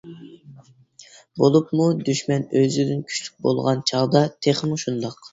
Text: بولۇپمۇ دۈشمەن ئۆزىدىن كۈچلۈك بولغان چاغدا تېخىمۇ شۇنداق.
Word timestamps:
بولۇپمۇ 1.41 1.89
دۈشمەن 2.07 2.45
ئۆزىدىن 2.61 3.03
كۈچلۈك 3.11 3.35
بولغان 3.49 3.83
چاغدا 3.91 4.23
تېخىمۇ 4.47 4.79
شۇنداق. 4.85 5.21